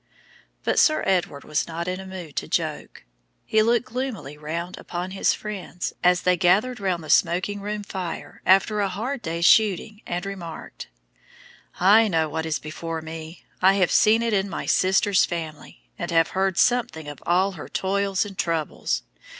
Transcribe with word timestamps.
But 0.63 0.79
Sir 0.79 1.03
Edward 1.05 1.43
was 1.43 1.67
not 1.67 1.87
in 1.87 1.99
a 1.99 2.07
mood 2.07 2.35
to 2.37 2.47
joke. 2.47 3.03
He 3.45 3.61
looked 3.61 3.85
gloomily 3.85 4.35
around 4.35 4.75
upon 4.79 5.11
his 5.11 5.35
friends 5.35 5.93
as 6.03 6.23
they 6.23 6.35
gathered 6.35 6.79
around 6.79 7.01
the 7.01 7.09
smoking 7.11 7.61
room 7.61 7.83
fire 7.83 8.41
after 8.43 8.79
a 8.79 8.89
hard 8.89 9.21
day's 9.21 9.45
shooting, 9.45 10.01
and 10.07 10.25
remarked 10.25 10.87
"I 11.79 12.07
know 12.07 12.27
what 12.29 12.47
is 12.47 12.57
before 12.57 13.03
me. 13.03 13.45
I 13.61 13.75
have 13.75 13.91
seen 13.91 14.23
it 14.23 14.33
in 14.33 14.49
my 14.49 14.65
sister's 14.65 15.23
family, 15.23 15.83
and 15.99 16.09
have 16.09 16.29
heard 16.29 16.57
something 16.57 17.07
of 17.07 17.21
all 17.27 17.51
her 17.51 17.69
toils 17.69 18.25
and 18.25 18.35
troubles. 18.35 19.03